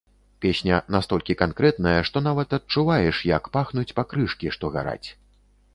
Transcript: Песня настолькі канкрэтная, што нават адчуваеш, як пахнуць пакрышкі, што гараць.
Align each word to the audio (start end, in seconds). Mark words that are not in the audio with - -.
Песня 0.43 0.77
настолькі 0.95 1.35
канкрэтная, 1.41 1.95
што 2.09 2.17
нават 2.29 2.57
адчуваеш, 2.59 3.21
як 3.37 3.43
пахнуць 3.59 3.89
пакрышкі, 4.01 4.47
што 4.59 4.65
гараць. 4.77 5.07